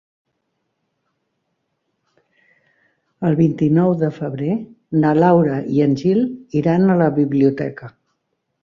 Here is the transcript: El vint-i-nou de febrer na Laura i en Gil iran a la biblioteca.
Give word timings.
El 3.29 3.37
vint-i-nou 3.43 3.95
de 4.05 4.11
febrer 4.19 4.51
na 5.05 5.13
Laura 5.21 5.61
i 5.77 5.87
en 5.91 5.97
Gil 6.05 6.27
iran 6.63 6.89
a 6.89 6.99
la 7.05 7.13
biblioteca. 7.25 7.97